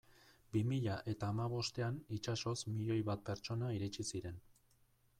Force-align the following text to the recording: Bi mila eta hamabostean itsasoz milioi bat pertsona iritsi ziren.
Bi 0.53 0.61
mila 0.71 0.95
eta 1.13 1.29
hamabostean 1.33 2.01
itsasoz 2.19 2.57
milioi 2.73 3.01
bat 3.13 3.25
pertsona 3.31 3.71
iritsi 3.81 4.11
ziren. 4.15 4.45